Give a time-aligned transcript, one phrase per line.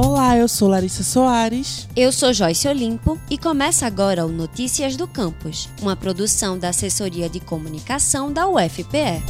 [0.00, 1.88] Olá, eu sou Larissa Soares.
[1.96, 7.28] Eu sou Joyce Olimpo e começa agora o Notícias do Campus, uma produção da Assessoria
[7.28, 9.20] de Comunicação da UFPE.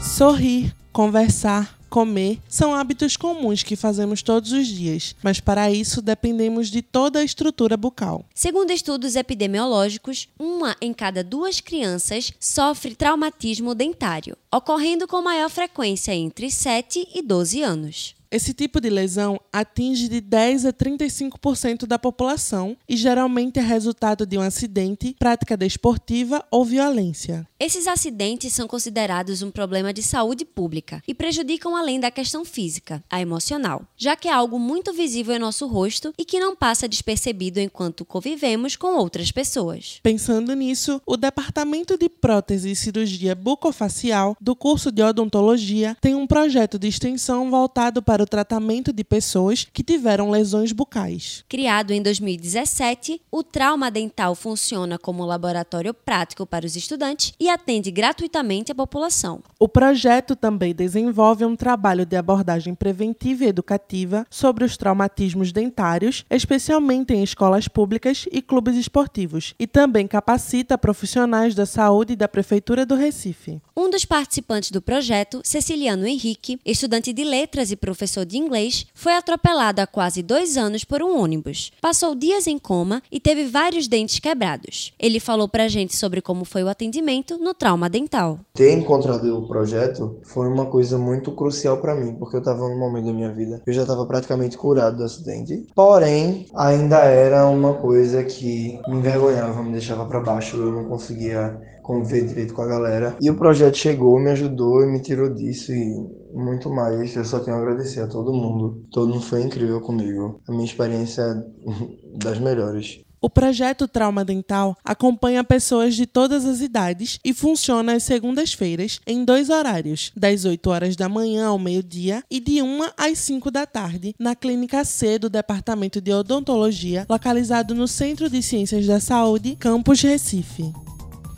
[0.00, 6.70] Sorrir, conversar, comer são hábitos comuns que fazemos todos os dias, mas para isso dependemos
[6.70, 8.24] de toda a estrutura bucal.
[8.32, 16.12] Segundo estudos epidemiológicos, uma em cada duas crianças sofre traumatismo dentário, ocorrendo com maior frequência
[16.12, 18.20] entre 7 e 12 anos.
[18.32, 24.24] Esse tipo de lesão atinge de 10 a 35% da população e geralmente é resultado
[24.24, 27.44] de um acidente, prática desportiva ou violência.
[27.58, 33.02] Esses acidentes são considerados um problema de saúde pública e prejudicam além da questão física,
[33.10, 36.88] a emocional, já que é algo muito visível em nosso rosto e que não passa
[36.88, 39.98] despercebido enquanto convivemos com outras pessoas.
[40.04, 46.26] Pensando nisso, o Departamento de Prótese e Cirurgia Bucofacial do curso de Odontologia tem um
[46.26, 51.44] projeto de extensão voltado para o tratamento de pessoas que tiveram lesões bucais.
[51.48, 57.90] Criado em 2017, o Trauma Dental funciona como laboratório prático para os estudantes e atende
[57.90, 59.42] gratuitamente a população.
[59.58, 66.24] O projeto também desenvolve um trabalho de abordagem preventiva e educativa sobre os traumatismos dentários,
[66.30, 72.86] especialmente em escolas públicas e clubes esportivos, e também capacita profissionais da saúde da Prefeitura
[72.86, 73.60] do Recife.
[73.76, 79.12] Um dos participantes do projeto, Ceciliano Henrique, estudante de letras e professor de inglês, foi
[79.12, 81.72] atropelado há quase dois anos por um ônibus.
[81.80, 84.92] Passou dias em coma e teve vários dentes quebrados.
[85.00, 88.38] Ele falou pra gente sobre como foi o atendimento no trauma dental.
[88.54, 92.78] Ter encontrado o projeto foi uma coisa muito crucial para mim, porque eu estava num
[92.78, 95.66] momento da minha vida eu já estava praticamente curado do acidente.
[95.74, 101.58] Porém, ainda era uma coisa que me envergonhava, me deixava para baixo, eu não conseguia
[101.82, 103.16] conviver direito com a galera.
[103.20, 105.94] E o projeto chegou, me ajudou e me tirou disso e
[106.32, 107.14] muito mais.
[107.16, 108.84] Eu só tenho a agradecer a todo mundo.
[108.90, 110.40] Todo mundo foi incrível comigo.
[110.48, 113.00] A minha experiência é das melhores.
[113.22, 119.26] O projeto Trauma Dental acompanha pessoas de todas as idades e funciona às segundas-feiras em
[119.26, 123.66] dois horários, das 8 horas da manhã ao meio-dia e de 1 às 5 da
[123.66, 129.54] tarde, na Clínica C do Departamento de Odontologia, localizado no Centro de Ciências da Saúde,
[129.56, 130.72] Campus Recife.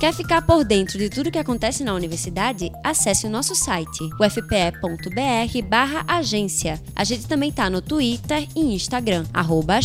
[0.03, 2.73] Quer ficar por dentro de tudo que acontece na universidade?
[2.83, 6.83] Acesse o nosso site, ufpe.br/agência.
[6.97, 9.79] A gente também está no Twitter e Instagram, arroba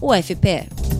[0.00, 0.93] UFPE.